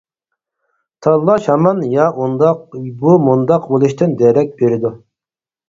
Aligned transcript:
تاللاش 1.07 1.49
ھامان 1.53 1.83
يا 1.97 2.07
ئۇنداق، 2.23 2.65
بۇ 3.05 3.13
مۇنداق 3.29 3.71
بولۇشتىن 3.75 4.19
دېرەك 4.25 4.59
بېرىدۇ. 4.65 4.97